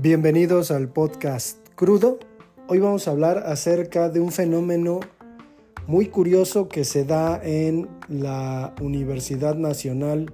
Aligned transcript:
Bienvenidos 0.00 0.70
al 0.70 0.90
podcast 0.90 1.58
Crudo. 1.74 2.20
Hoy 2.68 2.78
vamos 2.78 3.08
a 3.08 3.10
hablar 3.10 3.38
acerca 3.38 4.08
de 4.08 4.20
un 4.20 4.30
fenómeno 4.30 5.00
muy 5.88 6.06
curioso 6.06 6.68
que 6.68 6.84
se 6.84 7.04
da 7.04 7.40
en 7.42 7.88
la 8.06 8.76
Universidad 8.80 9.56
Nacional 9.56 10.32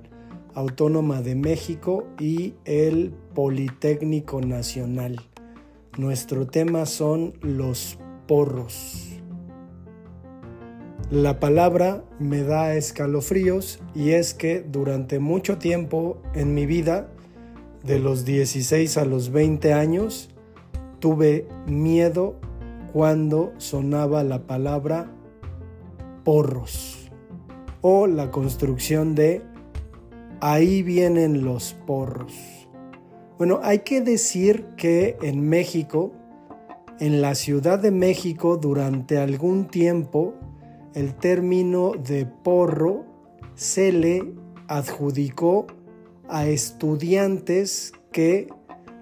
Autónoma 0.52 1.22
de 1.22 1.34
México 1.34 2.06
y 2.20 2.52
el 2.66 3.14
Politécnico 3.34 4.42
Nacional. 4.42 5.18
Nuestro 5.96 6.46
tema 6.46 6.84
son 6.84 7.32
los 7.40 7.98
porros. 8.28 9.18
La 11.10 11.40
palabra 11.40 12.04
me 12.18 12.42
da 12.42 12.74
escalofríos 12.74 13.80
y 13.94 14.10
es 14.10 14.34
que 14.34 14.60
durante 14.60 15.20
mucho 15.20 15.56
tiempo 15.56 16.20
en 16.34 16.52
mi 16.52 16.66
vida 16.66 17.13
de 17.84 17.98
los 17.98 18.24
16 18.24 18.96
a 18.96 19.04
los 19.04 19.30
20 19.30 19.72
años, 19.72 20.30
tuve 21.00 21.46
miedo 21.66 22.36
cuando 22.92 23.52
sonaba 23.58 24.24
la 24.24 24.46
palabra 24.46 25.10
porros 26.24 27.10
o 27.82 28.06
la 28.06 28.30
construcción 28.30 29.14
de 29.14 29.42
ahí 30.40 30.82
vienen 30.82 31.44
los 31.44 31.74
porros. 31.86 32.32
Bueno, 33.36 33.60
hay 33.62 33.80
que 33.80 34.00
decir 34.00 34.66
que 34.76 35.18
en 35.20 35.46
México, 35.48 36.12
en 37.00 37.20
la 37.20 37.34
Ciudad 37.34 37.78
de 37.78 37.90
México, 37.90 38.56
durante 38.56 39.18
algún 39.18 39.66
tiempo, 39.66 40.34
el 40.94 41.14
término 41.14 41.92
de 41.92 42.24
porro 42.26 43.04
se 43.54 43.92
le 43.92 44.32
adjudicó 44.68 45.66
a 46.34 46.48
estudiantes 46.48 47.92
que 48.10 48.48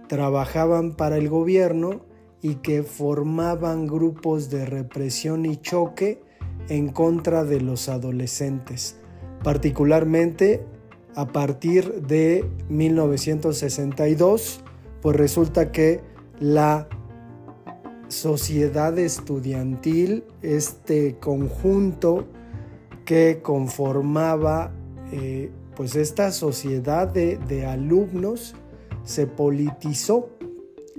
trabajaban 0.06 0.92
para 0.92 1.16
el 1.16 1.30
gobierno 1.30 2.04
y 2.42 2.56
que 2.56 2.82
formaban 2.82 3.86
grupos 3.86 4.50
de 4.50 4.66
represión 4.66 5.46
y 5.46 5.56
choque 5.56 6.20
en 6.68 6.90
contra 6.90 7.44
de 7.44 7.62
los 7.62 7.88
adolescentes, 7.88 8.98
particularmente 9.42 10.62
a 11.14 11.28
partir 11.28 12.02
de 12.02 12.44
1962, 12.68 14.62
pues 15.00 15.16
resulta 15.16 15.72
que 15.72 16.02
la 16.38 16.86
sociedad 18.08 18.98
estudiantil, 18.98 20.24
este 20.42 21.16
conjunto 21.18 22.26
que 23.06 23.40
conformaba 23.42 24.70
eh, 25.12 25.50
pues 25.74 25.96
esta 25.96 26.32
sociedad 26.32 27.08
de, 27.08 27.38
de 27.48 27.66
alumnos 27.66 28.54
se 29.04 29.26
politizó 29.26 30.30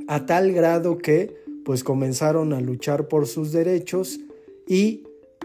a 0.08 0.26
tal 0.26 0.52
grado 0.52 0.98
que 0.98 1.44
pues 1.64 1.84
comenzaron 1.84 2.54
a 2.54 2.60
luchar 2.60 3.08
por 3.08 3.28
sus 3.28 3.52
derechos 3.52 4.20
y 4.68 5.04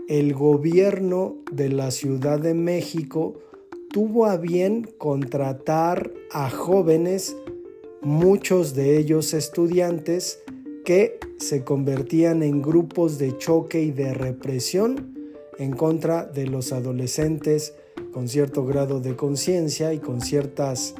el 0.08 0.34
gobierno 0.34 1.36
de 1.52 1.68
la 1.68 1.90
Ciudad 1.90 2.40
de 2.40 2.54
México 2.54 3.38
tuvo 3.90 4.26
a 4.26 4.36
bien 4.36 4.88
contratar 4.98 6.10
a 6.32 6.50
jóvenes, 6.50 7.36
muchos 8.02 8.74
de 8.74 8.98
ellos 8.98 9.34
estudiantes, 9.34 10.40
que 10.84 11.18
se 11.38 11.64
convertían 11.64 12.42
en 12.42 12.62
grupos 12.62 13.18
de 13.18 13.36
choque 13.36 13.82
y 13.82 13.90
de 13.90 14.14
represión 14.14 15.14
en 15.58 15.72
contra 15.72 16.24
de 16.24 16.46
los 16.46 16.72
adolescentes 16.72 17.74
con 18.18 18.26
cierto 18.26 18.66
grado 18.66 18.98
de 18.98 19.14
conciencia 19.14 19.92
y 19.92 20.00
con 20.00 20.20
ciertas 20.20 20.96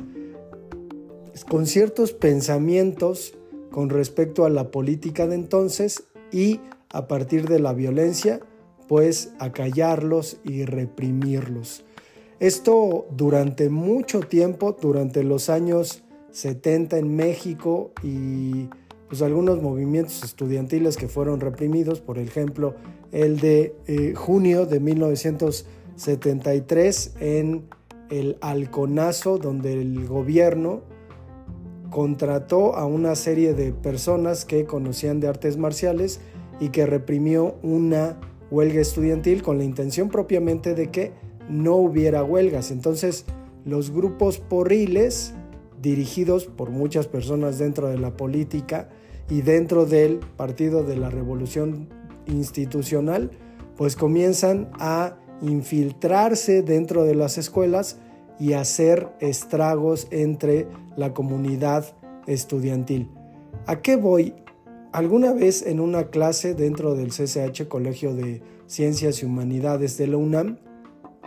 con 1.51 1.67
ciertos 1.67 2.13
pensamientos 2.13 3.35
con 3.73 3.91
respecto 3.91 4.45
a 4.45 4.51
la 4.51 4.71
política 4.71 5.27
de 5.27 5.35
entonces 5.35 6.05
y 6.31 6.61
a 6.91 7.09
partir 7.09 7.49
de 7.49 7.59
la 7.59 7.73
violencia, 7.73 8.39
pues 8.87 9.33
acallarlos 9.41 10.37
y 10.45 10.65
reprimirlos. 10.65 11.85
Esto 12.39 13.09
durante 13.11 13.69
mucho 13.69 14.21
tiempo, 14.21 14.77
durante 14.81 15.25
los 15.25 15.51
años 15.51 16.05
70 16.31 16.99
en 16.99 17.17
México 17.17 17.91
y 18.05 18.69
pues 19.09 19.23
algunos 19.23 19.61
movimientos 19.61 20.23
estudiantiles 20.23 20.97
que 20.97 21.09
fueron 21.09 21.41
reprimidos, 21.41 22.01
por 22.01 22.17
ejemplo, 22.17 22.77
el 23.11 23.41
de 23.41 23.75
eh, 23.89 24.15
junio 24.15 24.67
de 24.67 24.79
1973 25.99 27.15
en 27.21 27.69
el 28.11 28.39
Alconazo, 28.41 29.39
donde 29.39 29.73
el 29.73 30.07
gobierno 30.07 30.83
contrató 31.91 32.77
a 32.77 32.87
una 32.87 33.15
serie 33.17 33.55
de 33.55 33.73
personas 33.73 34.45
que 34.45 34.65
conocían 34.65 35.21
de 35.21 35.29
artes 35.29 35.57
marciales 35.57 36.21
y 36.61 36.69
que 36.69 36.87
reprimió 36.87 37.57
una 37.63 38.19
huelga 38.51 38.81
estudiantil 38.81 39.43
con 39.43 39.59
la 39.59 39.65
intención 39.65 40.09
propiamente 40.09 40.75
de 40.75 40.91
que 40.91 41.13
no 41.49 41.75
hubiera 41.77 42.23
huelgas. 42.23 42.71
Entonces, 42.71 43.25
los 43.65 43.91
grupos 43.91 44.39
porriles, 44.39 45.35
dirigidos 45.81 46.47
por 46.47 46.71
muchas 46.71 47.07
personas 47.07 47.59
dentro 47.59 47.89
de 47.89 47.99
la 47.99 48.17
política 48.17 48.89
y 49.29 49.43
dentro 49.43 49.85
del 49.85 50.21
Partido 50.37 50.85
de 50.85 50.97
la 50.97 51.11
Revolución 51.11 51.89
Institucional, 52.27 53.31
pues 53.77 53.97
comienzan 53.97 54.69
a 54.79 55.19
infiltrarse 55.43 56.63
dentro 56.63 57.05
de 57.05 57.15
las 57.15 57.39
escuelas 57.39 57.99
y 58.39 58.53
hacer 58.53 59.09
estragos 59.21 60.07
entre 60.11 60.69
la 60.97 61.13
comunidad 61.15 61.85
estudiantil. 62.27 63.09
¿A 63.67 63.81
qué 63.81 63.97
voy? 63.97 64.35
Alguna 64.93 65.33
vez 65.33 65.67
en 65.67 65.81
una 65.81 66.09
clase 66.09 66.55
dentro 66.55 66.95
del 66.95 67.11
CCH, 67.11 67.69
Colegio 67.69 68.15
de 68.15 68.43
Ciencias 68.67 69.23
y 69.23 69.27
Humanidades 69.27 69.99
de 69.99 70.07
la 70.07 70.17
UNAM, 70.17 70.59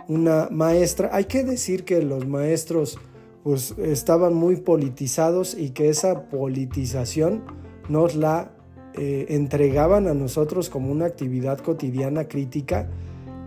una 0.08 0.48
maestra, 0.50 1.10
hay 1.12 1.26
que 1.26 1.44
decir 1.44 1.84
que 1.84 2.02
los 2.02 2.26
maestros 2.26 2.98
pues 3.44 3.74
estaban 3.78 4.34
muy 4.34 4.56
politizados 4.56 5.56
y 5.56 5.70
que 5.70 5.88
esa 5.88 6.28
politización 6.28 7.42
nos 7.88 8.14
la 8.14 8.52
eh, 8.94 9.26
entregaban 9.30 10.06
a 10.06 10.14
nosotros 10.14 10.68
como 10.70 10.92
una 10.92 11.06
actividad 11.06 11.58
cotidiana 11.58 12.28
crítica 12.28 12.88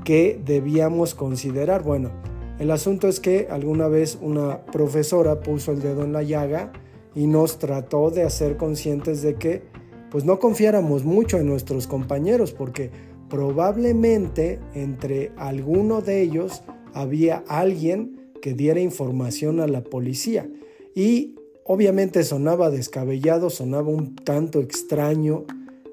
que 0.06 0.40
debíamos 0.46 1.14
considerar. 1.14 1.84
Bueno, 1.84 2.12
el 2.60 2.72
asunto 2.72 3.10
es 3.10 3.20
que 3.20 3.48
alguna 3.50 3.90
vez 3.90 4.18
una 4.22 4.66
profesora 4.68 5.42
puso 5.42 5.74
el 5.74 5.82
dedo 5.82 6.06
en 6.06 6.14
la 6.14 6.24
llaga 6.24 6.72
y 7.14 7.28
nos 7.28 7.60
trató 7.60 8.12
de 8.12 8.24
hacer 8.24 8.56
conscientes 8.56 9.22
de 9.22 9.36
que 9.36 9.64
pues 10.10 10.24
no 10.24 10.40
confiáramos 10.40 11.04
mucho 11.04 11.38
en 11.38 11.48
nuestros 11.48 11.88
compañeros 11.88 12.54
porque 12.54 12.92
probablemente 13.30 14.60
entre 14.74 15.34
alguno 15.36 16.02
de 16.02 16.22
ellos 16.22 16.62
había 16.94 17.44
alguien 17.50 18.32
que 18.42 18.54
diera 18.54 18.80
información 18.80 19.60
a 19.60 19.68
la 19.68 19.84
policía 19.84 20.48
y 20.94 21.36
obviamente 21.66 22.24
sonaba 22.24 22.70
descabellado, 22.70 23.50
sonaba 23.50 23.90
un 23.90 24.16
tanto 24.16 24.62
extraño 24.62 25.46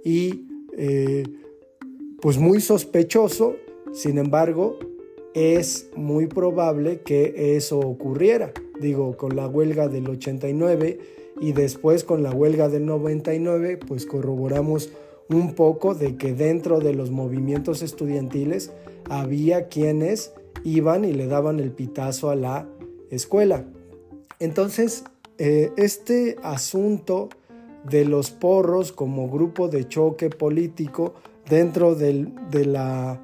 y 0.04 0.44
eh, 0.76 1.24
pues 2.20 2.38
muy 2.38 2.60
sospechoso, 2.60 3.56
sin 3.92 4.18
embargo 4.18 4.78
es 5.34 5.90
muy 5.96 6.26
probable 6.26 7.00
que 7.00 7.56
eso 7.56 7.78
ocurriera. 7.78 8.52
Digo, 8.80 9.16
con 9.16 9.36
la 9.36 9.46
huelga 9.46 9.88
del 9.88 10.08
89 10.08 10.98
y 11.40 11.52
después 11.52 12.04
con 12.04 12.22
la 12.22 12.32
huelga 12.32 12.68
del 12.68 12.84
99, 12.86 13.78
pues 13.78 14.06
corroboramos 14.06 14.90
un 15.28 15.54
poco 15.54 15.94
de 15.94 16.16
que 16.16 16.34
dentro 16.34 16.80
de 16.80 16.94
los 16.94 17.10
movimientos 17.10 17.82
estudiantiles 17.82 18.72
había 19.08 19.68
quienes 19.68 20.32
iban 20.64 21.04
y 21.04 21.12
le 21.12 21.26
daban 21.26 21.60
el 21.60 21.70
pitazo 21.70 22.30
a 22.30 22.36
la 22.36 22.68
escuela. 23.10 23.64
Entonces, 24.38 25.04
eh, 25.38 25.72
este 25.76 26.36
asunto 26.42 27.30
de 27.88 28.04
los 28.04 28.30
porros 28.30 28.92
como 28.92 29.28
grupo 29.28 29.68
de 29.68 29.88
choque 29.88 30.30
político 30.30 31.14
dentro 31.48 31.94
de 31.94 32.64
la 32.66 33.20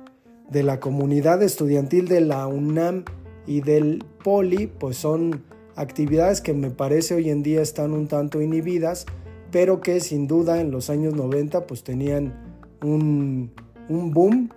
de 0.50 0.62
la 0.62 0.80
comunidad 0.80 1.42
estudiantil 1.42 2.08
de 2.08 2.20
la 2.20 2.46
UNAM 2.46 3.04
y 3.46 3.60
del 3.60 4.04
Poli, 4.22 4.66
pues 4.66 4.96
son 4.96 5.44
actividades 5.76 6.40
que 6.40 6.54
me 6.54 6.70
parece 6.70 7.14
hoy 7.14 7.30
en 7.30 7.42
día 7.42 7.62
están 7.62 7.92
un 7.92 8.08
tanto 8.08 8.40
inhibidas, 8.40 9.06
pero 9.50 9.80
que 9.80 10.00
sin 10.00 10.26
duda 10.26 10.60
en 10.60 10.70
los 10.70 10.90
años 10.90 11.14
90 11.14 11.66
pues 11.66 11.84
tenían 11.84 12.34
un, 12.82 13.52
un 13.88 14.12
boom 14.12 14.50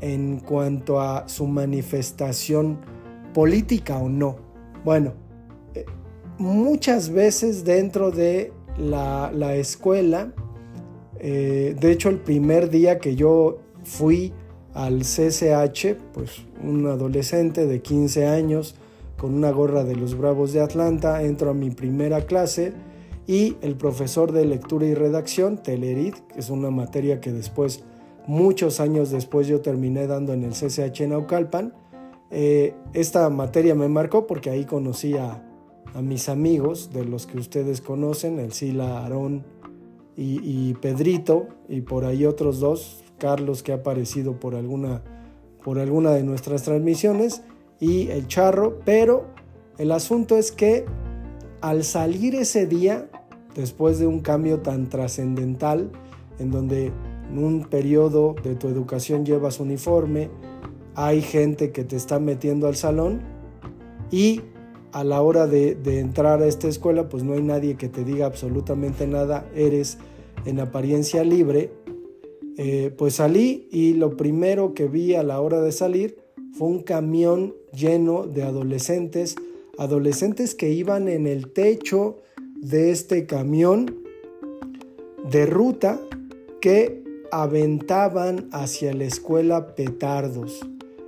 en 0.00 0.40
cuanto 0.40 1.00
a 1.00 1.28
su 1.28 1.46
manifestación 1.46 2.78
política 3.34 3.98
o 3.98 4.08
no. 4.08 4.36
Bueno, 4.84 5.14
eh, 5.74 5.84
muchas 6.38 7.10
veces 7.10 7.64
dentro 7.64 8.10
de 8.10 8.52
la, 8.76 9.30
la 9.32 9.54
escuela, 9.56 10.32
eh, 11.18 11.76
de 11.78 11.92
hecho 11.92 12.08
el 12.08 12.20
primer 12.20 12.70
día 12.70 12.98
que 12.98 13.16
yo 13.16 13.58
fui 13.84 14.32
al 14.78 15.00
CCH, 15.00 15.96
pues 16.14 16.42
un 16.62 16.86
adolescente 16.86 17.66
de 17.66 17.82
15 17.82 18.28
años 18.28 18.76
con 19.18 19.34
una 19.34 19.50
gorra 19.50 19.82
de 19.82 19.96
los 19.96 20.16
Bravos 20.16 20.52
de 20.52 20.60
Atlanta, 20.60 21.20
entro 21.24 21.50
a 21.50 21.54
mi 21.54 21.70
primera 21.70 22.26
clase 22.26 22.74
y 23.26 23.56
el 23.60 23.74
profesor 23.74 24.30
de 24.30 24.44
lectura 24.44 24.86
y 24.86 24.94
redacción, 24.94 25.60
Telerit, 25.64 26.14
que 26.28 26.38
es 26.38 26.48
una 26.48 26.70
materia 26.70 27.20
que 27.20 27.32
después, 27.32 27.82
muchos 28.28 28.78
años 28.78 29.10
después, 29.10 29.48
yo 29.48 29.62
terminé 29.62 30.06
dando 30.06 30.32
en 30.32 30.44
el 30.44 30.52
CCH 30.52 31.00
en 31.00 31.10
Naucalpan. 31.10 31.74
Eh, 32.30 32.72
esta 32.92 33.28
materia 33.30 33.74
me 33.74 33.88
marcó 33.88 34.28
porque 34.28 34.48
ahí 34.48 34.64
conocí 34.64 35.16
a, 35.16 35.44
mis 36.00 36.28
amigos, 36.28 36.92
de 36.92 37.04
los 37.04 37.26
que 37.26 37.38
ustedes 37.38 37.80
conocen, 37.80 38.38
el 38.38 38.52
Sila, 38.52 39.00
Aarón 39.00 39.42
y, 40.16 40.74
Pedrito, 40.74 41.48
y 41.68 41.80
por 41.80 42.04
ahí 42.04 42.24
otros 42.24 42.60
dos, 42.60 43.02
Carlos 43.18 43.62
que 43.62 43.72
ha 43.72 43.76
aparecido 43.76 44.40
por 44.40 44.54
alguna, 44.54 45.02
por 45.62 45.78
alguna 45.78 46.12
de 46.12 46.22
nuestras 46.22 46.62
transmisiones, 46.62 47.42
y 47.80 48.08
el 48.08 48.26
Charro, 48.26 48.80
pero 48.84 49.26
el 49.78 49.92
asunto 49.92 50.36
es 50.36 50.50
que 50.50 50.84
al 51.60 51.84
salir 51.84 52.34
ese 52.34 52.66
día, 52.66 53.08
después 53.54 53.98
de 53.98 54.06
un 54.06 54.20
cambio 54.20 54.60
tan 54.60 54.88
trascendental, 54.88 55.90
en 56.38 56.50
donde 56.50 56.92
en 57.30 57.44
un 57.44 57.64
periodo 57.64 58.34
de 58.42 58.54
tu 58.54 58.68
educación 58.68 59.24
llevas 59.24 59.60
uniforme, 59.60 60.30
hay 60.94 61.22
gente 61.22 61.70
que 61.70 61.84
te 61.84 61.96
está 61.96 62.18
metiendo 62.18 62.66
al 62.66 62.74
salón 62.74 63.20
y 64.10 64.40
a 64.92 65.04
la 65.04 65.20
hora 65.20 65.46
de, 65.46 65.78
entrar 66.00 66.42
a 66.42 66.46
esta 66.46 66.66
escuela 66.66 67.08
pues 67.08 67.22
no 67.22 67.34
hay 67.34 67.42
nadie 67.42 67.76
que 67.76 67.88
te 67.88 68.04
diga 68.04 68.26
absolutamente 68.26 69.06
nada, 69.06 69.46
eres 69.54 69.98
en 70.44 70.60
apariencia 70.60 71.24
libre, 71.24 71.72
eh, 72.60 72.92
pues 72.98 73.14
salí 73.14 73.68
y 73.70 73.94
lo 73.94 74.16
primero 74.16 74.74
que 74.74 74.88
vi 74.88 75.14
a 75.14 75.22
la 75.22 75.40
hora 75.40 75.60
de 75.60 75.70
salir 75.70 76.18
fue 76.52 76.66
un 76.66 76.82
camión 76.82 77.54
lleno 77.72 78.26
de 78.26 78.42
adolescentes, 78.42 79.36
adolescentes 79.78 80.56
que 80.56 80.72
iban 80.72 81.06
en 81.06 81.28
el 81.28 81.52
techo 81.52 82.16
de 82.56 82.90
este 82.90 83.26
camión 83.26 84.02
de 85.30 85.46
ruta 85.46 86.00
que 86.60 87.04
aventaban 87.30 88.48
hacia 88.50 88.92
la 88.92 89.04
escuela 89.04 89.76
petardos 89.76 90.60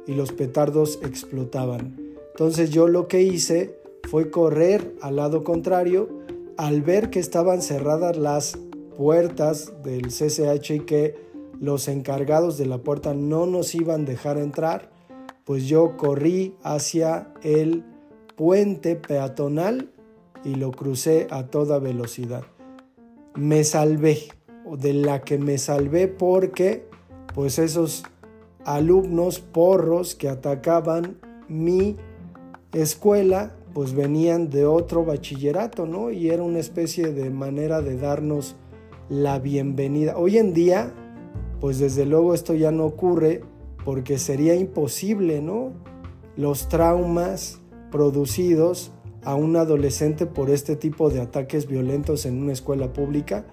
y 0.06 0.14
los 0.14 0.30
petardos 0.30 1.00
explotaban. 1.02 1.96
Entonces 2.30 2.70
yo 2.70 2.86
lo 2.86 3.08
que 3.08 3.22
hice 3.22 3.74
fue 4.08 4.30
correr 4.30 4.94
al 5.00 5.16
lado 5.16 5.42
contrario 5.42 6.08
al 6.56 6.82
ver 6.82 7.10
que 7.10 7.18
estaban 7.18 7.60
cerradas 7.60 8.16
las 8.16 8.56
puertas 8.96 9.72
del 9.82 10.08
CCH 10.12 10.70
y 10.70 10.80
que 10.80 11.29
los 11.60 11.88
encargados 11.88 12.58
de 12.58 12.66
la 12.66 12.78
puerta 12.78 13.14
no 13.14 13.46
nos 13.46 13.74
iban 13.74 14.02
a 14.02 14.06
dejar 14.06 14.38
entrar, 14.38 14.90
pues 15.44 15.66
yo 15.66 15.96
corrí 15.96 16.56
hacia 16.62 17.32
el 17.42 17.84
puente 18.34 18.96
peatonal 18.96 19.92
y 20.42 20.54
lo 20.54 20.72
crucé 20.72 21.26
a 21.30 21.48
toda 21.48 21.78
velocidad. 21.78 22.44
Me 23.34 23.62
salvé, 23.62 24.18
de 24.78 24.94
la 24.94 25.20
que 25.20 25.38
me 25.38 25.58
salvé 25.58 26.08
porque 26.08 26.88
pues 27.34 27.58
esos 27.58 28.04
alumnos 28.64 29.40
porros 29.40 30.14
que 30.14 30.28
atacaban 30.28 31.18
mi 31.48 31.96
escuela 32.72 33.54
pues 33.74 33.94
venían 33.94 34.50
de 34.50 34.66
otro 34.66 35.04
bachillerato, 35.04 35.86
¿no? 35.86 36.10
Y 36.10 36.30
era 36.30 36.42
una 36.42 36.58
especie 36.58 37.12
de 37.12 37.30
manera 37.30 37.82
de 37.82 37.96
darnos 37.96 38.56
la 39.08 39.38
bienvenida. 39.38 40.16
Hoy 40.16 40.38
en 40.38 40.54
día, 40.54 40.92
pues 41.60 41.78
desde 41.78 42.06
luego 42.06 42.34
esto 42.34 42.54
ya 42.54 42.72
no 42.72 42.86
ocurre 42.86 43.42
porque 43.84 44.18
sería 44.18 44.54
imposible, 44.54 45.40
¿no? 45.40 45.72
Los 46.36 46.68
traumas 46.68 47.60
producidos 47.90 48.92
a 49.24 49.34
un 49.34 49.56
adolescente 49.56 50.26
por 50.26 50.50
este 50.50 50.76
tipo 50.76 51.10
de 51.10 51.20
ataques 51.20 51.66
violentos 51.66 52.24
en 52.24 52.40
una 52.40 52.52
escuela 52.52 52.92
pública, 52.92 53.44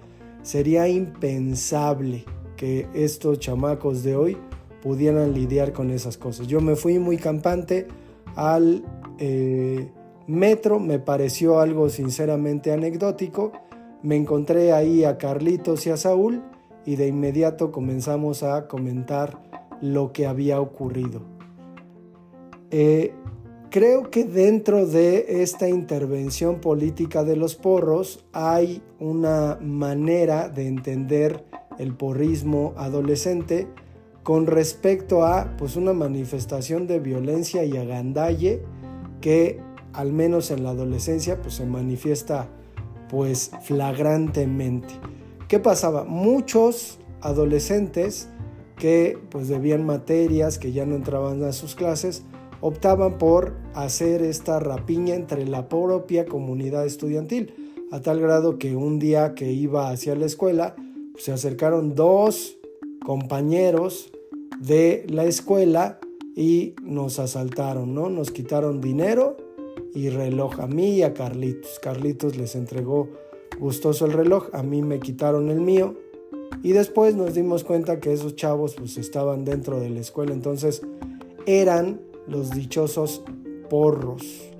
sería 0.42 0.88
impensable 0.88 2.24
que 2.56 2.86
estos 2.94 3.38
chamacos 3.38 4.02
de 4.02 4.16
hoy 4.16 4.36
pudieran 4.82 5.34
lidiar 5.34 5.72
con 5.72 5.90
esas 5.90 6.16
cosas. 6.16 6.46
Yo 6.46 6.60
me 6.60 6.76
fui 6.76 6.98
muy 6.98 7.18
campante 7.18 7.86
al 8.34 8.84
eh, 9.18 9.90
metro, 10.26 10.78
me 10.78 10.98
pareció 10.98 11.60
algo 11.60 11.88
sinceramente 11.88 12.72
anecdótico, 12.72 13.52
me 14.02 14.16
encontré 14.16 14.72
ahí 14.72 15.04
a 15.04 15.18
Carlitos 15.18 15.86
y 15.86 15.90
a 15.90 15.96
Saúl 15.96 16.42
y 16.88 16.96
de 16.96 17.06
inmediato 17.06 17.70
comenzamos 17.70 18.42
a 18.42 18.66
comentar 18.66 19.42
lo 19.82 20.10
que 20.14 20.26
había 20.26 20.58
ocurrido. 20.58 21.20
Eh, 22.70 23.12
creo 23.68 24.08
que 24.08 24.24
dentro 24.24 24.86
de 24.86 25.42
esta 25.42 25.68
intervención 25.68 26.62
política 26.62 27.24
de 27.24 27.36
los 27.36 27.56
porros 27.56 28.24
hay 28.32 28.82
una 29.00 29.58
manera 29.60 30.48
de 30.48 30.66
entender 30.66 31.44
el 31.78 31.94
porrismo 31.94 32.72
adolescente 32.78 33.68
con 34.22 34.46
respecto 34.46 35.26
a 35.26 35.58
pues 35.58 35.76
una 35.76 35.92
manifestación 35.92 36.86
de 36.86 37.00
violencia 37.00 37.66
y 37.66 37.76
agandalle 37.76 38.62
que 39.20 39.60
al 39.92 40.14
menos 40.14 40.50
en 40.50 40.64
la 40.64 40.70
adolescencia 40.70 41.38
pues 41.42 41.52
se 41.52 41.66
manifiesta 41.66 42.48
pues 43.10 43.50
flagrantemente. 43.60 44.94
¿Qué 45.48 45.58
pasaba? 45.58 46.04
Muchos 46.04 46.98
adolescentes 47.22 48.28
que 48.76 49.18
pues 49.30 49.48
debían 49.48 49.86
materias, 49.86 50.58
que 50.58 50.72
ya 50.72 50.84
no 50.84 50.94
entraban 50.94 51.42
a 51.42 51.52
sus 51.52 51.74
clases, 51.74 52.22
optaban 52.60 53.16
por 53.16 53.56
hacer 53.72 54.20
esta 54.20 54.60
rapiña 54.60 55.14
entre 55.14 55.46
la 55.46 55.70
propia 55.70 56.26
comunidad 56.26 56.84
estudiantil, 56.84 57.54
a 57.90 58.00
tal 58.00 58.20
grado 58.20 58.58
que 58.58 58.76
un 58.76 58.98
día 58.98 59.34
que 59.34 59.50
iba 59.50 59.88
hacia 59.88 60.14
la 60.16 60.26
escuela, 60.26 60.76
se 61.16 61.32
acercaron 61.32 61.94
dos 61.94 62.58
compañeros 63.06 64.12
de 64.60 65.06
la 65.08 65.24
escuela 65.24 65.98
y 66.36 66.74
nos 66.82 67.18
asaltaron, 67.18 67.94
¿no? 67.94 68.10
Nos 68.10 68.30
quitaron 68.30 68.82
dinero 68.82 69.38
y 69.94 70.10
reloj 70.10 70.60
a 70.60 70.66
mí 70.66 70.96
y 70.96 71.02
a 71.04 71.14
Carlitos. 71.14 71.78
Carlitos 71.80 72.36
les 72.36 72.54
entregó 72.54 73.08
gustoso 73.58 74.06
el 74.06 74.12
reloj, 74.12 74.48
a 74.52 74.62
mí 74.62 74.82
me 74.82 75.00
quitaron 75.00 75.50
el 75.50 75.60
mío 75.60 75.96
y 76.62 76.72
después 76.72 77.14
nos 77.14 77.34
dimos 77.34 77.64
cuenta 77.64 78.00
que 78.00 78.12
esos 78.12 78.36
chavos 78.36 78.74
pues 78.74 78.98
estaban 78.98 79.44
dentro 79.44 79.80
de 79.80 79.90
la 79.90 80.00
escuela, 80.00 80.32
entonces 80.32 80.82
eran 81.46 82.00
los 82.26 82.50
dichosos 82.50 83.22
porros. 83.70 84.50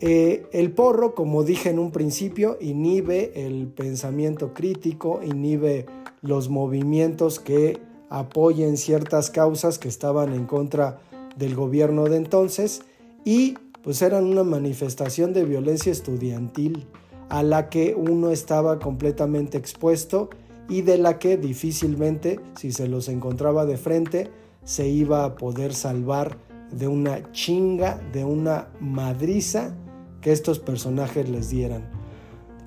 Eh, 0.00 0.46
el 0.52 0.72
porro, 0.72 1.14
como 1.14 1.44
dije 1.44 1.70
en 1.70 1.78
un 1.78 1.92
principio, 1.92 2.58
inhibe 2.60 3.46
el 3.46 3.68
pensamiento 3.68 4.52
crítico, 4.52 5.20
inhibe 5.22 5.86
los 6.22 6.48
movimientos 6.48 7.38
que 7.38 7.78
apoyen 8.08 8.76
ciertas 8.76 9.30
causas 9.30 9.78
que 9.78 9.88
estaban 9.88 10.34
en 10.34 10.46
contra 10.46 11.00
del 11.36 11.54
gobierno 11.54 12.04
de 12.04 12.16
entonces 12.16 12.82
y 13.24 13.54
pues 13.82 14.02
eran 14.02 14.24
una 14.24 14.44
manifestación 14.44 15.32
de 15.32 15.44
violencia 15.44 15.92
estudiantil 15.92 16.86
a 17.32 17.42
la 17.42 17.70
que 17.70 17.94
uno 17.94 18.28
estaba 18.28 18.78
completamente 18.78 19.56
expuesto 19.56 20.28
y 20.68 20.82
de 20.82 20.98
la 20.98 21.18
que 21.18 21.38
difícilmente, 21.38 22.38
si 22.56 22.72
se 22.72 22.88
los 22.88 23.08
encontraba 23.08 23.64
de 23.64 23.78
frente, 23.78 24.30
se 24.64 24.86
iba 24.88 25.24
a 25.24 25.34
poder 25.36 25.72
salvar 25.72 26.36
de 26.70 26.88
una 26.88 27.32
chinga, 27.32 27.98
de 28.12 28.26
una 28.26 28.68
madriza 28.80 29.74
que 30.20 30.30
estos 30.30 30.58
personajes 30.58 31.30
les 31.30 31.48
dieran. 31.48 31.88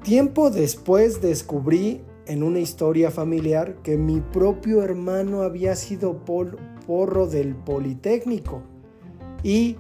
Tiempo 0.02 0.50
después 0.50 1.22
descubrí 1.22 2.02
en 2.26 2.42
una 2.42 2.58
historia 2.58 3.12
familiar 3.12 3.76
que 3.84 3.98
mi 3.98 4.20
propio 4.20 4.82
hermano 4.82 5.44
había 5.44 5.76
sido 5.76 6.26
porro 6.26 7.28
del 7.28 7.54
Politécnico 7.54 8.64
y 9.44 9.78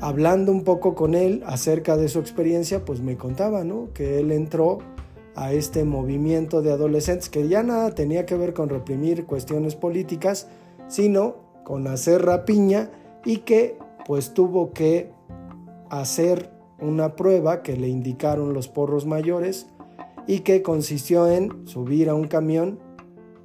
hablando 0.00 0.52
un 0.52 0.64
poco 0.64 0.94
con 0.94 1.14
él 1.14 1.42
acerca 1.46 1.96
de 1.96 2.08
su 2.08 2.18
experiencia, 2.18 2.84
pues 2.84 3.00
me 3.00 3.16
contaba, 3.16 3.64
¿no? 3.64 3.88
Que 3.94 4.20
él 4.20 4.32
entró 4.32 4.78
a 5.34 5.52
este 5.52 5.84
movimiento 5.84 6.62
de 6.62 6.72
adolescentes 6.72 7.28
que 7.28 7.48
ya 7.48 7.62
nada 7.62 7.90
tenía 7.94 8.24
que 8.26 8.36
ver 8.36 8.54
con 8.54 8.68
reprimir 8.68 9.26
cuestiones 9.26 9.74
políticas, 9.74 10.48
sino 10.88 11.36
con 11.64 11.86
hacer 11.86 12.24
rapiña 12.24 12.90
y 13.24 13.38
que 13.38 13.76
pues 14.06 14.34
tuvo 14.34 14.72
que 14.72 15.10
hacer 15.90 16.50
una 16.78 17.16
prueba 17.16 17.62
que 17.62 17.76
le 17.76 17.88
indicaron 17.88 18.52
los 18.52 18.68
porros 18.68 19.06
mayores 19.06 19.66
y 20.26 20.40
que 20.40 20.62
consistió 20.62 21.28
en 21.28 21.66
subir 21.66 22.08
a 22.08 22.14
un 22.14 22.28
camión, 22.28 22.78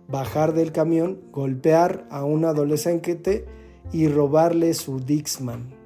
bajar 0.07 0.53
del 0.53 0.71
camión, 0.71 1.19
golpear 1.31 2.05
a 2.09 2.23
un 2.23 2.45
adolescente 2.45 3.45
y 3.91 4.07
robarle 4.07 4.73
su 4.73 4.99
Dixman. 4.99 5.78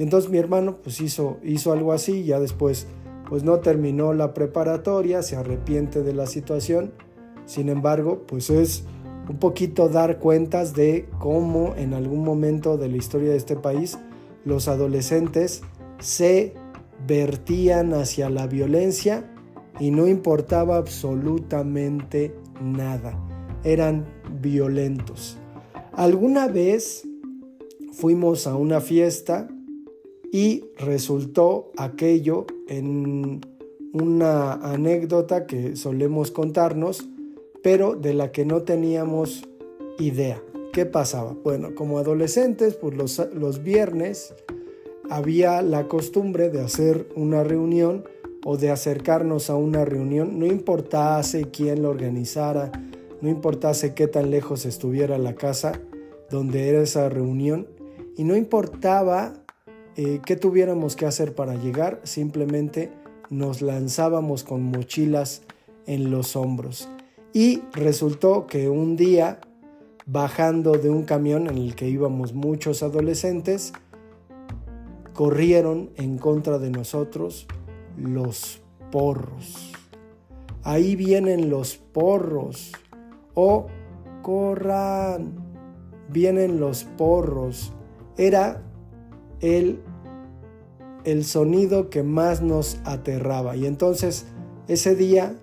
Y 0.00 0.02
entonces 0.02 0.30
mi 0.30 0.38
hermano 0.38 0.78
pues 0.82 0.98
hizo, 1.02 1.36
hizo 1.44 1.72
algo 1.72 1.92
así, 1.92 2.24
ya 2.24 2.40
después 2.40 2.86
pues 3.28 3.44
no 3.44 3.58
terminó 3.60 4.14
la 4.14 4.32
preparatoria, 4.32 5.22
se 5.22 5.36
arrepiente 5.36 6.02
de 6.02 6.14
la 6.14 6.26
situación, 6.26 6.94
sin 7.44 7.68
embargo 7.68 8.22
pues 8.26 8.48
es 8.48 8.84
un 9.28 9.36
poquito 9.36 9.90
dar 9.90 10.18
cuentas 10.18 10.72
de 10.72 11.06
cómo 11.18 11.74
en 11.76 11.92
algún 11.92 12.24
momento 12.24 12.78
de 12.78 12.88
la 12.88 12.96
historia 12.96 13.28
de 13.28 13.36
este 13.36 13.56
país 13.56 13.98
los 14.46 14.68
adolescentes 14.68 15.60
se 15.98 16.54
vertían 17.06 17.92
hacia 17.92 18.30
la 18.30 18.46
violencia 18.46 19.30
y 19.80 19.90
no 19.90 20.08
importaba 20.08 20.78
absolutamente 20.78 22.34
nada. 22.62 23.22
Eran 23.64 24.06
violentos. 24.40 25.36
Alguna 25.92 26.48
vez 26.48 27.06
fuimos 27.92 28.46
a 28.46 28.56
una 28.56 28.80
fiesta 28.80 29.46
y 30.32 30.64
resultó 30.78 31.72
aquello 31.76 32.46
en 32.68 33.40
una 33.92 34.52
anécdota 34.54 35.46
que 35.46 35.76
solemos 35.76 36.30
contarnos, 36.30 37.08
pero 37.62 37.94
de 37.96 38.14
la 38.14 38.30
que 38.32 38.44
no 38.44 38.62
teníamos 38.62 39.48
idea. 39.98 40.42
¿Qué 40.72 40.86
pasaba? 40.86 41.34
Bueno, 41.42 41.74
como 41.74 41.98
adolescentes, 41.98 42.74
pues 42.74 42.96
los, 42.96 43.20
los 43.34 43.62
viernes 43.62 44.34
había 45.10 45.60
la 45.62 45.88
costumbre 45.88 46.48
de 46.50 46.60
hacer 46.60 47.08
una 47.16 47.42
reunión 47.42 48.04
o 48.44 48.56
de 48.56 48.70
acercarnos 48.70 49.50
a 49.50 49.56
una 49.56 49.84
reunión, 49.84 50.38
no 50.38 50.46
importase 50.46 51.50
quién 51.50 51.82
lo 51.82 51.90
organizara, 51.90 52.70
no 53.20 53.28
importase 53.28 53.94
qué 53.94 54.06
tan 54.06 54.30
lejos 54.30 54.64
estuviera 54.64 55.18
la 55.18 55.34
casa 55.34 55.80
donde 56.30 56.68
era 56.68 56.80
esa 56.80 57.08
reunión, 57.08 57.66
y 58.16 58.24
no 58.24 58.36
importaba 58.36 59.34
eh, 59.96 60.20
qué 60.24 60.36
tuviéramos 60.36 60.96
que 60.96 61.06
hacer 61.06 61.34
para 61.34 61.54
llegar, 61.54 62.00
simplemente 62.04 62.92
nos 63.28 63.62
lanzábamos 63.62 64.44
con 64.44 64.62
mochilas 64.62 65.42
en 65.86 66.10
los 66.10 66.36
hombros. 66.36 66.88
Y 67.32 67.62
resultó 67.72 68.46
que 68.46 68.68
un 68.68 68.96
día, 68.96 69.40
bajando 70.06 70.72
de 70.72 70.90
un 70.90 71.04
camión 71.04 71.46
en 71.46 71.58
el 71.58 71.74
que 71.74 71.88
íbamos 71.88 72.32
muchos 72.32 72.82
adolescentes, 72.82 73.72
corrieron 75.12 75.90
en 75.96 76.18
contra 76.18 76.58
de 76.58 76.70
nosotros 76.70 77.46
los 77.96 78.60
porros. 78.90 79.72
Ahí 80.62 80.96
vienen 80.96 81.50
los 81.50 81.76
porros. 81.76 82.72
O 83.34 83.66
corran. 84.22 85.34
Vienen 86.08 86.60
los 86.60 86.84
porros. 86.84 87.72
Era 88.16 88.62
el, 89.40 89.80
el 91.04 91.24
sonido 91.24 91.90
que 91.90 92.02
más 92.02 92.42
nos 92.42 92.80
aterraba. 92.84 93.56
Y 93.56 93.66
entonces 93.66 94.26
ese 94.68 94.94
día, 94.94 95.34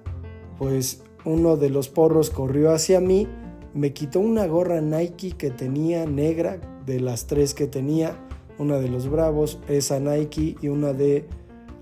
pues 0.57 1.03
uno 1.25 1.57
de 1.57 1.69
los 1.69 1.89
porros 1.89 2.29
corrió 2.29 2.71
hacia 2.71 2.99
mí, 2.99 3.27
me 3.73 3.93
quitó 3.93 4.19
una 4.19 4.47
gorra 4.47 4.81
Nike 4.81 5.31
que 5.31 5.51
tenía 5.51 6.05
negra, 6.05 6.59
de 6.85 7.01
las 7.01 7.27
tres 7.27 7.53
que 7.53 7.67
tenía, 7.67 8.17
una 8.57 8.79
de 8.79 8.87
los 8.87 9.09
Bravos, 9.09 9.59
esa 9.67 9.99
Nike 9.99 10.55
y 10.61 10.69
una 10.69 10.93
de 10.93 11.27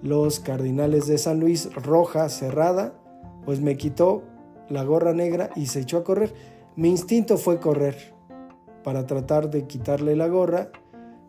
los 0.02 0.40
Cardinales 0.40 1.08
de 1.08 1.18
San 1.18 1.40
Luis, 1.40 1.74
roja, 1.76 2.28
cerrada, 2.28 3.00
pues 3.46 3.62
me 3.62 3.78
quitó 3.78 4.24
la 4.68 4.84
gorra 4.84 5.14
negra 5.14 5.52
y 5.56 5.68
se 5.68 5.82
echó 5.82 5.98
a 5.98 6.04
correr. 6.04 6.34
Mi 6.76 6.90
instinto 6.90 7.38
fue 7.38 7.60
correr 7.60 8.14
para 8.84 9.06
tratar 9.06 9.50
de 9.50 9.68
quitarle 9.68 10.16
la 10.16 10.28
gorra. 10.28 10.72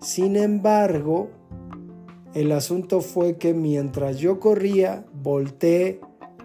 Sin 0.01 0.37
embargo, 0.37 1.31
el 2.35 2.53
asunto 2.53 3.01
fue 3.01 3.37
que 3.37 3.55
mientras 3.55 4.19
yo 4.19 4.41
corría, 4.41 5.05
volteé 5.23 6.01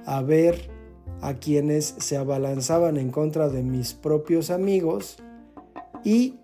a 0.06 0.22
ver 0.22 0.70
a 1.22 1.36
quienes 1.36 1.96
se 2.00 2.18
abalanzaban 2.18 2.98
en 2.98 3.12
contra 3.12 3.50
de 3.50 3.62
mis 3.62 3.94
propios 3.94 4.50
amigos 4.50 5.18
y 6.04 6.40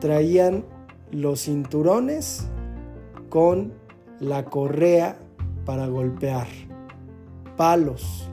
traían 0.00 0.64
los 1.12 1.42
cinturones 1.42 2.48
con 3.28 3.72
la 4.18 4.46
correa 4.46 5.18
para 5.64 5.86
golpear, 5.86 6.46
palos. 7.56 8.28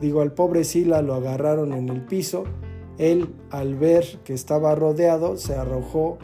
Digo, 0.00 0.20
al 0.20 0.32
pobre 0.32 0.64
Sila 0.64 1.00
lo 1.00 1.14
agarraron 1.14 1.72
en 1.72 1.88
el 1.88 2.04
piso. 2.04 2.44
Él, 2.98 3.34
al 3.50 3.76
ver 3.76 4.04
que 4.24 4.34
estaba 4.34 4.74
rodeado, 4.74 5.36
se 5.36 5.54
arrojó 5.54 6.18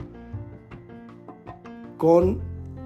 con 2.02 2.40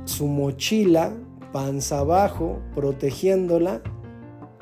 su 0.05 0.27
mochila 0.27 1.11
panza 1.51 2.01
abajo, 2.01 2.59
protegiéndola, 2.75 3.81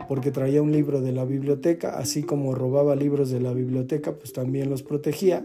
porque 0.06 0.30
traía 0.30 0.62
un 0.62 0.70
libro 0.70 1.00
de 1.00 1.10
la 1.10 1.24
biblioteca, 1.24 1.98
así 1.98 2.22
como 2.22 2.54
robaba 2.54 2.94
libros 2.94 3.30
de 3.30 3.40
la 3.40 3.52
biblioteca, 3.52 4.14
pues 4.14 4.32
también 4.32 4.70
los 4.70 4.84
protegía. 4.84 5.44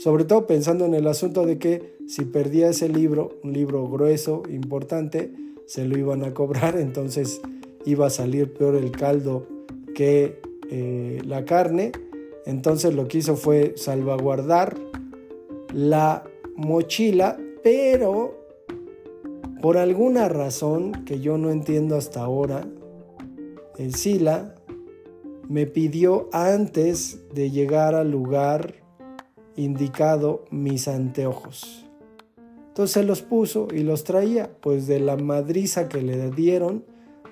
Sobre 0.00 0.24
todo 0.24 0.48
pensando 0.48 0.84
en 0.84 0.94
el 0.94 1.06
asunto 1.06 1.46
de 1.46 1.58
que 1.58 1.94
si 2.08 2.24
perdía 2.24 2.70
ese 2.70 2.88
libro, 2.88 3.38
un 3.44 3.52
libro 3.52 3.88
grueso, 3.88 4.42
importante, 4.50 5.30
se 5.66 5.84
lo 5.84 5.96
iban 5.96 6.24
a 6.24 6.34
cobrar, 6.34 6.76
entonces 6.80 7.40
iba 7.84 8.08
a 8.08 8.10
salir 8.10 8.52
peor 8.52 8.74
el 8.74 8.90
caldo 8.90 9.46
que 9.94 10.40
eh, 10.72 11.22
la 11.24 11.44
carne. 11.44 11.92
Entonces 12.46 12.96
lo 12.96 13.06
que 13.06 13.18
hizo 13.18 13.36
fue 13.36 13.74
salvaguardar 13.76 14.76
la 15.72 16.24
mochila, 16.56 17.38
pero 17.62 18.39
por 19.60 19.76
alguna 19.76 20.28
razón 20.28 21.04
que 21.04 21.20
yo 21.20 21.38
no 21.38 21.50
entiendo 21.50 21.96
hasta 21.96 22.22
ahora, 22.22 22.66
el 23.78 23.94
Sila 23.94 24.54
me 25.48 25.66
pidió 25.66 26.28
antes 26.32 27.20
de 27.34 27.50
llegar 27.50 27.94
al 27.94 28.10
lugar 28.10 28.74
indicado 29.56 30.44
mis 30.50 30.88
anteojos. 30.88 31.86
Entonces 32.68 33.04
los 33.04 33.22
puso 33.22 33.68
y 33.72 33.80
los 33.80 34.04
traía, 34.04 34.50
pues 34.60 34.86
de 34.86 35.00
la 35.00 35.16
madriza 35.16 35.88
que 35.88 36.00
le 36.00 36.30
dieron, 36.30 36.84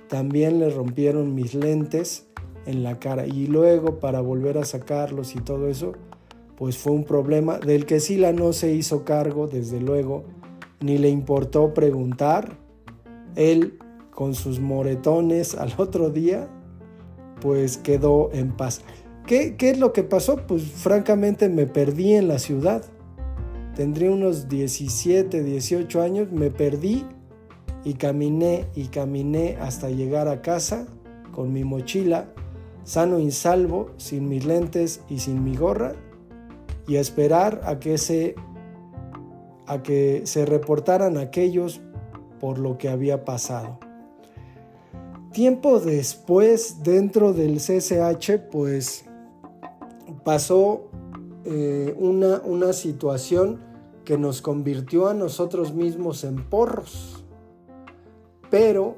también 0.09 0.59
le 0.59 0.69
rompieron 0.69 1.35
mis 1.35 1.55
lentes 1.55 2.27
en 2.67 2.83
la 2.83 2.99
cara. 2.99 3.27
Y 3.27 3.47
luego 3.47 4.01
para 4.01 4.21
volver 4.21 4.59
a 4.59 4.65
sacarlos 4.65 5.35
y 5.35 5.41
todo 5.41 5.69
eso, 5.69 5.93
pues 6.57 6.77
fue 6.77 6.93
un 6.93 7.05
problema 7.05 7.59
del 7.59 7.87
que 7.87 8.01
Sila 8.01 8.33
no 8.33 8.53
se 8.53 8.73
hizo 8.73 9.05
cargo, 9.05 9.47
desde 9.47 9.81
luego, 9.81 10.25
ni 10.81 10.99
le 10.99 11.09
importó 11.09 11.75
preguntar. 11.75 12.57
Él, 13.37 13.79
con 14.11 14.35
sus 14.35 14.61
moretones 14.61 15.55
al 15.55 15.73
otro 15.77 16.11
día, 16.11 16.49
pues 17.41 17.77
quedó 17.77 18.31
en 18.33 18.57
paz. 18.57 18.83
¿Qué, 19.27 19.57
¿Qué, 19.57 19.71
es 19.71 19.79
lo 19.79 19.93
que 19.93 20.03
pasó? 20.03 20.39
Pues 20.47 20.63
francamente 20.63 21.49
me 21.49 21.67
perdí 21.67 22.15
en 22.15 22.29
la 22.29 22.39
ciudad. 22.39 22.85
Tendría 23.77 24.11
unos 24.11 24.49
17, 24.49 25.45
18 25.45 26.03
años, 26.03 26.33
me 26.33 26.51
perdí 26.51 27.05
y 27.85 27.95
caminé 27.95 28.67
y 28.75 28.87
caminé 28.87 29.57
hasta 29.61 29.91
llegar 29.91 30.29
a 30.29 30.43
casa 30.43 30.87
con 31.33 31.53
mi 31.53 31.63
mochila, 31.63 32.33
sano 32.83 33.21
y 33.21 33.31
salvo, 33.31 33.91
sin 33.97 34.29
mis 34.29 34.45
lentes 34.45 35.03
y 35.09 35.21
sin 35.21 35.45
mi 35.45 35.55
gorra, 35.55 35.93
y 36.89 36.97
esperar 36.97 37.61
a 37.65 37.79
que 37.79 37.97
se, 37.97 38.35
a 39.69 39.83
que 39.83 40.23
se 40.25 40.47
reportaran 40.47 41.19
aquellos 41.19 41.81
por 42.41 42.59
lo 42.59 42.79
que 42.79 42.89
había 42.89 43.25
pasado. 43.25 43.79
Tiempo 45.33 45.79
después, 45.79 46.83
dentro 46.83 47.33
del 47.35 47.59
CCH, 47.59 48.49
pues 48.51 49.05
pasó 50.25 50.89
eh, 51.45 51.95
una, 51.99 52.41
una 52.45 52.73
situación 52.73 53.61
que 54.05 54.17
nos 54.17 54.41
convirtió 54.41 55.09
a 55.09 55.15
nosotros 55.15 55.75
mismos 55.75 56.25
en 56.25 56.49
porros, 56.49 57.25
pero 58.51 58.97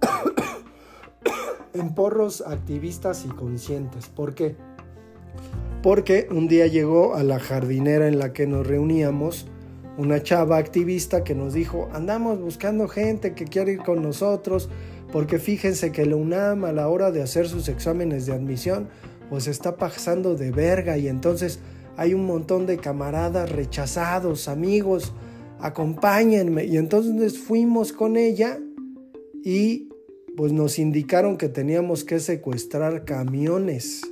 en 1.74 1.94
porros 1.94 2.40
activistas 2.40 3.26
y 3.26 3.28
conscientes. 3.28 4.08
¿Por 4.08 4.34
qué? 4.34 4.56
Porque 5.82 6.26
un 6.30 6.48
día 6.48 6.66
llegó 6.66 7.14
a 7.14 7.22
la 7.22 7.38
jardinera 7.38 8.08
en 8.08 8.18
la 8.18 8.32
que 8.32 8.46
nos 8.46 8.66
reuníamos 8.66 9.46
una 9.96 10.22
chava 10.22 10.56
activista 10.56 11.24
que 11.24 11.34
nos 11.34 11.54
dijo, 11.54 11.88
andamos 11.92 12.40
buscando 12.40 12.88
gente 12.88 13.34
que 13.34 13.44
quiere 13.44 13.72
ir 13.72 13.78
con 13.78 14.02
nosotros, 14.02 14.68
porque 15.12 15.38
fíjense 15.38 15.92
que 15.92 16.06
la 16.06 16.16
UNAM 16.16 16.64
a 16.64 16.72
la 16.72 16.88
hora 16.88 17.10
de 17.10 17.22
hacer 17.22 17.48
sus 17.48 17.68
exámenes 17.68 18.26
de 18.26 18.32
admisión, 18.32 18.88
pues 19.30 19.46
está 19.46 19.76
pasando 19.76 20.34
de 20.34 20.50
verga 20.50 20.98
y 20.98 21.08
entonces 21.08 21.60
hay 21.96 22.14
un 22.14 22.26
montón 22.26 22.66
de 22.66 22.78
camaradas 22.78 23.50
rechazados, 23.50 24.48
amigos, 24.48 25.12
acompáñenme. 25.60 26.64
Y 26.64 26.76
entonces 26.76 27.38
fuimos 27.38 27.92
con 27.92 28.16
ella 28.16 28.58
y 29.44 29.88
pues 30.36 30.52
nos 30.52 30.78
indicaron 30.78 31.36
que 31.36 31.48
teníamos 31.48 32.04
que 32.04 32.18
secuestrar 32.18 33.04
camiones 33.04 34.02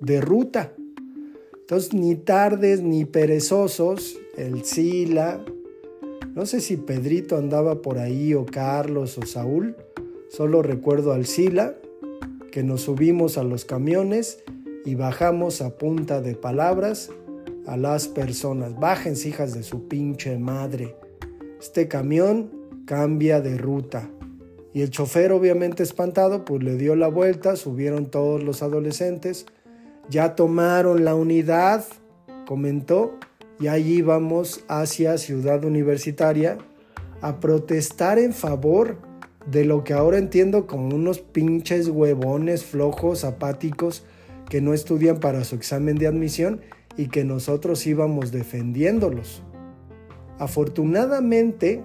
de 0.00 0.20
ruta. 0.20 0.72
Entonces 1.60 1.94
ni 1.94 2.16
tardes 2.16 2.82
ni 2.82 3.04
perezosos, 3.04 4.18
el 4.38 4.64
Sila, 4.64 5.44
no 6.34 6.46
sé 6.46 6.60
si 6.60 6.76
Pedrito 6.76 7.36
andaba 7.36 7.82
por 7.82 7.98
ahí 7.98 8.34
o 8.34 8.46
Carlos 8.46 9.18
o 9.18 9.26
Saúl, 9.26 9.76
solo 10.30 10.62
recuerdo 10.62 11.12
al 11.12 11.26
Sila, 11.26 11.74
que 12.52 12.62
nos 12.62 12.82
subimos 12.82 13.36
a 13.36 13.42
los 13.42 13.64
camiones 13.64 14.42
y 14.84 14.94
bajamos 14.94 15.60
a 15.60 15.76
punta 15.76 16.20
de 16.20 16.34
palabras 16.36 17.10
a 17.66 17.76
las 17.76 18.06
personas. 18.06 18.78
Bájense, 18.78 19.28
hijas 19.28 19.54
de 19.54 19.64
su 19.64 19.88
pinche 19.88 20.38
madre. 20.38 20.94
Este 21.60 21.88
camión 21.88 22.50
cambia 22.86 23.40
de 23.40 23.58
ruta. 23.58 24.08
Y 24.72 24.82
el 24.82 24.90
chofer 24.90 25.32
obviamente 25.32 25.82
espantado, 25.82 26.44
pues 26.44 26.62
le 26.62 26.76
dio 26.76 26.94
la 26.94 27.08
vuelta, 27.08 27.56
subieron 27.56 28.06
todos 28.06 28.44
los 28.44 28.62
adolescentes, 28.62 29.46
ya 30.08 30.36
tomaron 30.36 31.04
la 31.04 31.16
unidad, 31.16 31.84
comentó, 32.46 33.18
y 33.60 33.68
allí 33.68 34.02
vamos 34.02 34.64
hacia 34.68 35.18
Ciudad 35.18 35.64
Universitaria 35.64 36.58
a 37.20 37.40
protestar 37.40 38.18
en 38.18 38.32
favor 38.32 38.98
de 39.50 39.64
lo 39.64 39.82
que 39.82 39.94
ahora 39.94 40.18
entiendo 40.18 40.66
como 40.66 40.94
unos 40.94 41.20
pinches 41.20 41.88
huevones 41.88 42.64
flojos, 42.64 43.24
apáticos, 43.24 44.04
que 44.48 44.60
no 44.60 44.74
estudian 44.74 45.18
para 45.20 45.44
su 45.44 45.56
examen 45.56 45.96
de 45.96 46.06
admisión 46.06 46.60
y 46.96 47.08
que 47.08 47.24
nosotros 47.24 47.86
íbamos 47.86 48.32
defendiéndolos. 48.32 49.42
Afortunadamente, 50.38 51.82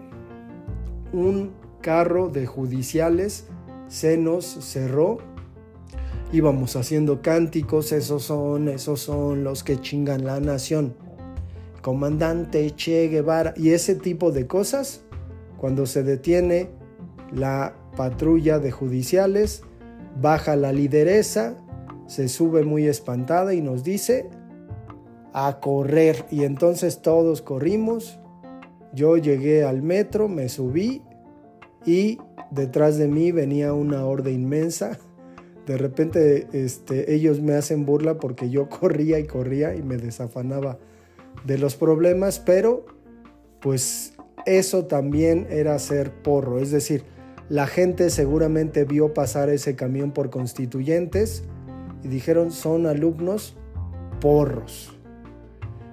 un 1.12 1.52
carro 1.82 2.30
de 2.30 2.46
judiciales 2.46 3.48
se 3.88 4.18
nos 4.18 4.46
cerró. 4.46 5.18
Íbamos 6.32 6.76
haciendo 6.76 7.22
cánticos, 7.22 7.92
esos 7.92 8.24
son, 8.24 8.68
esos 8.68 9.00
son 9.02 9.44
los 9.44 9.64
que 9.64 9.80
chingan 9.80 10.26
la 10.26 10.40
nación. 10.40 10.96
Comandante 11.84 12.72
Che 12.78 13.10
Guevara 13.10 13.54
y 13.58 13.72
ese 13.72 13.96
tipo 13.96 14.32
de 14.32 14.48
cosas, 14.48 15.04
cuando 15.58 15.86
se 15.86 16.02
detiene 16.02 16.70
la 17.36 17.76
patrulla 17.98 18.58
de 18.58 18.72
judiciales, 18.72 19.64
baja 20.22 20.56
la 20.56 20.72
lideresa, 20.72 21.58
se 22.08 22.30
sube 22.30 22.64
muy 22.64 22.88
espantada 22.88 23.54
y 23.54 23.62
nos 23.62 23.84
dice 23.84 24.30
a 25.34 25.60
correr. 25.60 26.26
Y 26.32 26.46
entonces 26.46 27.02
todos 27.02 27.42
corrimos. 27.42 28.18
Yo 28.94 29.18
llegué 29.18 29.66
al 29.66 29.82
metro, 29.82 30.30
me 30.30 30.48
subí 30.48 31.02
y 31.86 32.18
detrás 32.50 32.98
de 32.98 33.10
mí 33.10 33.34
venía 33.34 33.74
una 33.74 34.06
horda 34.06 34.30
inmensa. 34.30 34.98
De 35.66 35.78
repente 35.78 36.48
este, 36.54 37.14
ellos 37.14 37.42
me 37.42 37.56
hacen 37.56 37.86
burla 37.86 38.20
porque 38.20 38.50
yo 38.50 38.70
corría 38.80 39.20
y 39.20 39.28
corría 39.28 39.76
y 39.76 39.84
me 39.84 39.98
desafanaba 39.98 40.80
de 41.46 41.58
los 41.58 41.76
problemas, 41.76 42.40
pero 42.40 42.86
pues 43.60 44.14
eso 44.46 44.86
también 44.86 45.48
era 45.50 45.78
ser 45.80 46.12
porro, 46.12 46.60
es 46.60 46.72
decir, 46.72 47.04
la 47.50 47.68
gente 47.68 48.10
seguramente 48.10 48.86
vio 48.86 49.14
pasar 49.14 49.50
ese 49.50 49.76
camión 49.76 50.12
por 50.12 50.30
constituyentes 50.30 51.44
y 52.04 52.08
dijeron 52.08 52.52
son 52.52 52.88
alumnos 52.88 53.56
porros. 54.22 54.98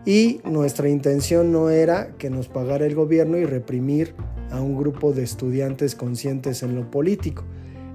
Y 0.06 0.40
nuestra 0.44 0.88
intención 0.88 1.52
no 1.52 1.68
era 1.68 2.16
que 2.16 2.30
nos 2.30 2.48
pagara 2.48 2.86
el 2.86 2.94
gobierno 2.94 3.36
y 3.36 3.44
reprimir 3.44 4.14
a 4.50 4.60
un 4.60 4.76
grupo 4.76 5.12
de 5.12 5.22
estudiantes 5.22 5.94
conscientes 5.94 6.62
en 6.62 6.74
lo 6.74 6.90
político. 6.90 7.44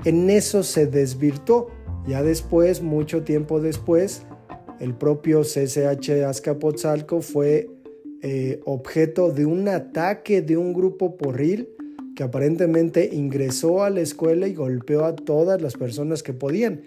En 0.03 0.29
eso 0.29 0.63
se 0.63 0.85
desvirtuó. 0.85 1.71
Ya 2.05 2.21
después, 2.21 2.83
mucho 2.83 3.23
tiempo 3.23 3.59
después, 3.59 4.27
el 4.79 4.93
propio 4.95 5.41
CCH 5.41 6.23
Azcapotzalco 6.25 7.21
fue 7.21 7.69
eh, 8.21 8.59
objeto 8.65 9.31
de 9.31 9.45
un 9.45 9.67
ataque 9.67 10.41
de 10.41 10.57
un 10.57 10.73
grupo 10.73 11.15
porril 11.15 11.69
que 12.15 12.23
aparentemente 12.23 13.09
ingresó 13.13 13.83
a 13.83 13.89
la 13.89 14.01
escuela 14.01 14.47
y 14.47 14.53
golpeó 14.53 15.05
a 15.05 15.15
todas 15.15 15.61
las 15.61 15.75
personas 15.75 16.23
que 16.23 16.33
podían. 16.33 16.81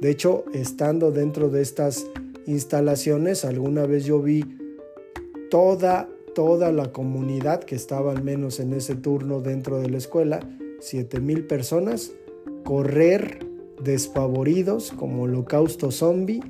De 0.00 0.10
hecho, 0.10 0.44
estando 0.52 1.12
dentro 1.12 1.48
de 1.48 1.62
estas 1.62 2.04
instalaciones, 2.46 3.44
alguna 3.44 3.86
vez 3.86 4.04
yo 4.04 4.20
vi 4.20 4.44
toda, 5.50 6.08
toda 6.34 6.72
la 6.72 6.90
comunidad 6.92 7.62
que 7.62 7.76
estaba 7.76 8.12
al 8.12 8.24
menos 8.24 8.58
en 8.58 8.72
ese 8.72 8.96
turno 8.96 9.40
dentro 9.40 9.78
de 9.78 9.88
la 9.88 9.98
escuela, 9.98 10.40
mil 11.20 11.46
personas, 11.46 12.12
correr 12.64 13.46
despavoridos 13.82 14.92
como 14.92 15.22
holocausto 15.22 15.90
zombie 15.90 16.40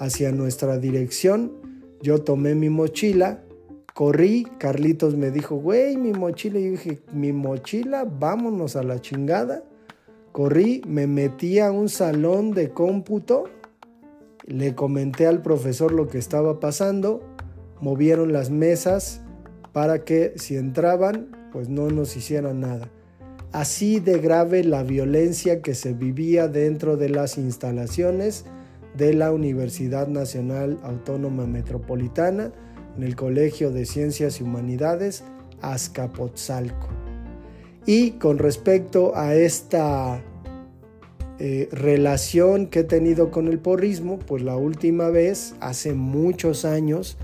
hacia 0.00 0.32
nuestra 0.32 0.78
dirección. 0.78 1.52
Yo 2.02 2.22
tomé 2.22 2.54
mi 2.54 2.70
mochila, 2.70 3.44
corrí, 3.94 4.46
Carlitos 4.58 5.14
me 5.14 5.30
dijo, 5.30 5.56
güey, 5.56 5.96
mi 5.96 6.12
mochila. 6.12 6.58
Yo 6.58 6.70
dije, 6.70 7.02
mi 7.12 7.32
mochila, 7.32 8.04
vámonos 8.04 8.74
a 8.76 8.82
la 8.82 9.00
chingada. 9.00 9.62
Corrí, 10.32 10.82
me 10.86 11.06
metí 11.06 11.58
a 11.58 11.70
un 11.70 11.88
salón 11.88 12.52
de 12.52 12.70
cómputo, 12.70 13.44
le 14.46 14.74
comenté 14.74 15.26
al 15.26 15.42
profesor 15.42 15.92
lo 15.92 16.08
que 16.08 16.18
estaba 16.18 16.60
pasando, 16.60 17.20
movieron 17.80 18.32
las 18.32 18.48
mesas 18.48 19.20
para 19.72 20.04
que 20.04 20.32
si 20.36 20.56
entraban, 20.56 21.36
pues 21.52 21.68
no 21.68 21.90
nos 21.90 22.16
hicieran 22.16 22.60
nada. 22.60 22.88
Así 23.52 23.98
de 23.98 24.18
grave 24.20 24.62
la 24.62 24.84
violencia 24.84 25.60
que 25.60 25.74
se 25.74 25.92
vivía 25.92 26.46
dentro 26.46 26.96
de 26.96 27.08
las 27.08 27.36
instalaciones 27.36 28.46
de 28.96 29.14
la 29.14 29.32
Universidad 29.32 30.08
Nacional 30.08 30.78
Autónoma 30.82 31.46
Metropolitana, 31.46 32.52
en 32.96 33.02
el 33.02 33.16
Colegio 33.16 33.70
de 33.70 33.86
Ciencias 33.86 34.40
y 34.40 34.44
Humanidades 34.44 35.24
Azcapotzalco. 35.62 36.88
Y 37.86 38.12
con 38.12 38.38
respecto 38.38 39.16
a 39.16 39.34
esta 39.34 40.22
eh, 41.38 41.68
relación 41.72 42.66
que 42.66 42.80
he 42.80 42.84
tenido 42.84 43.30
con 43.30 43.48
el 43.48 43.58
porrismo, 43.58 44.18
pues 44.18 44.42
la 44.42 44.56
última 44.56 45.08
vez, 45.08 45.54
hace 45.60 45.94
muchos 45.94 46.64
años, 46.64 47.16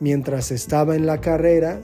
mientras 0.00 0.50
estaba 0.50 0.96
en 0.96 1.06
la 1.06 1.20
carrera, 1.20 1.82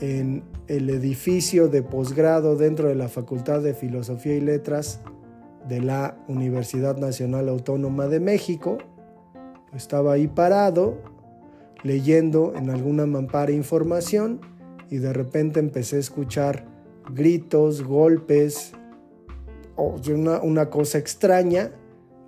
en 0.00 0.42
el 0.68 0.88
edificio 0.88 1.68
de 1.68 1.82
posgrado 1.82 2.56
dentro 2.56 2.88
de 2.88 2.94
la 2.94 3.08
Facultad 3.08 3.60
de 3.60 3.74
Filosofía 3.74 4.36
y 4.36 4.40
Letras 4.40 5.00
de 5.68 5.80
la 5.80 6.16
Universidad 6.28 6.96
Nacional 6.96 7.48
Autónoma 7.48 8.06
de 8.06 8.20
México, 8.20 8.78
estaba 9.74 10.12
ahí 10.12 10.26
parado 10.26 10.98
leyendo 11.82 12.54
en 12.56 12.70
alguna 12.70 13.06
mampara 13.06 13.52
información 13.52 14.40
y 14.90 14.98
de 14.98 15.12
repente 15.12 15.60
empecé 15.60 15.96
a 15.96 16.00
escuchar 16.00 16.66
gritos, 17.14 17.82
golpes, 17.82 18.72
una, 19.76 20.40
una 20.42 20.70
cosa 20.70 20.98
extraña. 20.98 21.72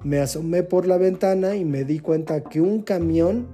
Me 0.05 0.21
asomé 0.21 0.63
por 0.63 0.87
la 0.87 0.97
ventana 0.97 1.55
y 1.57 1.65
me 1.65 1.85
di 1.85 1.99
cuenta 1.99 2.43
que 2.43 2.61
un 2.61 2.83
camión 2.83 3.47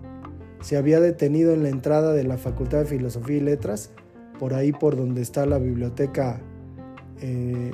se 0.60 0.76
había 0.76 1.00
detenido 1.00 1.52
en 1.52 1.62
la 1.62 1.68
entrada 1.68 2.12
de 2.12 2.24
la 2.24 2.36
Facultad 2.36 2.80
de 2.80 2.84
Filosofía 2.86 3.36
y 3.36 3.40
Letras, 3.40 3.90
por 4.38 4.54
ahí 4.54 4.72
por 4.72 4.96
donde 4.96 5.22
está 5.22 5.46
la 5.46 5.58
biblioteca 5.58 6.40
eh, 7.20 7.72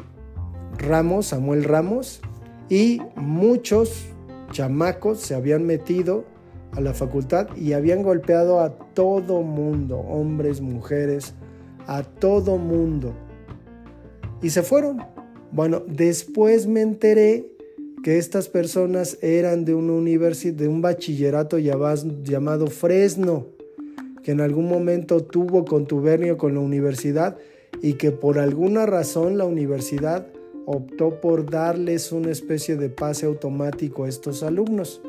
Ramos, 0.79 1.27
Samuel 1.27 1.65
Ramos, 1.65 2.21
y 2.69 3.01
muchos 3.17 4.07
chamacos 4.51 5.21
se 5.21 5.35
habían 5.35 5.65
metido 5.65 6.25
a 6.73 6.81
la 6.81 6.95
facultad 6.95 7.49
y 7.57 7.73
habían 7.73 8.03
golpeado 8.03 8.61
a 8.61 8.71
todo 8.95 9.43
mundo, 9.43 9.99
hombres, 9.99 10.61
mujeres, 10.61 11.35
a 11.87 12.03
todo 12.03 12.59
mundo. 12.59 13.15
Y 14.43 14.51
se 14.51 14.63
fueron. 14.63 15.03
Bueno, 15.53 15.83
después 15.87 16.67
me 16.67 16.81
enteré 16.81 17.47
que 18.03 18.19
estas 18.19 18.49
personas 18.49 19.19
eran 19.23 19.65
de 19.65 19.75
una 19.75 19.93
universidad, 19.93 20.55
de 20.55 20.69
un 20.69 20.83
bachillerato 20.83 21.59
llamado 21.59 22.67
Fresno, 22.67 23.47
que 24.23 24.33
en 24.33 24.41
algún 24.41 24.69
momento 24.69 25.23
tuvo 25.23 25.65
contubernio 25.65 26.37
con 26.37 26.55
la 26.55 26.61
universidad 26.61 27.39
y 27.81 27.95
que 27.95 28.11
por 28.11 28.39
alguna 28.39 28.85
razón 28.85 29.39
la 29.39 29.45
universidad 29.45 30.27
optó 30.67 31.21
por 31.21 31.51
darles 31.51 32.13
una 32.13 32.31
especie 32.31 32.77
de 32.77 32.89
pase 32.89 33.27
automático 33.27 34.05
a 34.05 34.09
estos 34.09 34.43
alumnos. 34.43 35.01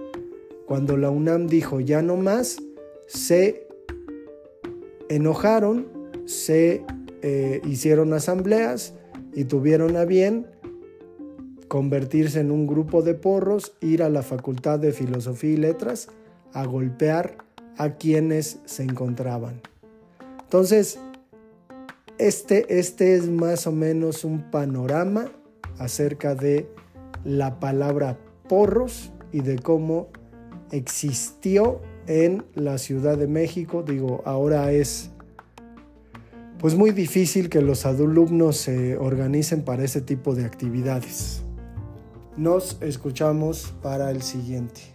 Cuando 0.66 0.98
la 0.98 1.10
UNAM 1.10 1.48
dijo 1.48 1.80
ya 1.80 2.02
no 2.02 2.18
más, 2.18 2.58
se 3.08 3.68
enojaron, 5.10 5.88
se 6.26 6.84
eh, 7.22 7.62
hicieron 7.66 8.14
asambleas 8.14 8.94
y 9.34 9.46
tuvieron 9.46 9.96
a 9.96 10.06
bien 10.06 10.48
convertirse 11.68 12.40
en 12.40 12.52
un 12.52 12.68
grupo 12.68 13.02
de 13.02 13.14
porros, 13.14 13.74
ir 13.82 14.04
a 14.04 14.10
la 14.10 14.24
Facultad 14.24 14.80
de 14.80 14.92
Filosofía 14.92 15.52
y 15.52 15.58
Letras 15.58 16.08
a 16.54 16.66
golpear 16.66 17.38
a 17.78 17.96
quienes 17.96 18.60
se 18.66 18.84
encontraban. 18.84 19.62
Entonces, 20.44 21.00
este, 22.18 22.80
este 22.80 23.16
es 23.16 23.30
más 23.30 23.68
o 23.68 23.72
menos 23.72 24.24
un 24.24 24.50
panorama 24.50 25.32
acerca 25.80 26.36
de 26.36 26.70
la 27.24 27.60
palabra 27.60 28.18
porros 28.48 29.12
y 29.32 29.42
de 29.42 29.58
cómo 29.60 30.08
existió 30.72 31.82
en 32.08 32.46
la 32.54 32.78
Ciudad 32.78 33.18
de 33.18 33.28
México. 33.28 33.84
Digo, 33.84 34.22
ahora 34.26 34.72
es 34.72 35.12
pues 36.60 36.76
muy 36.76 36.92
difícil 36.92 37.50
que 37.50 37.62
los 37.62 37.86
alumnos 37.86 38.58
se 38.58 38.98
organicen 38.98 39.64
para 39.64 39.84
ese 39.84 40.02
tipo 40.02 40.36
de 40.36 40.46
actividades. 40.46 41.44
Nos 42.38 42.82
escuchamos 42.82 43.74
para 43.82 44.12
el 44.12 44.22
siguiente. 44.22 44.95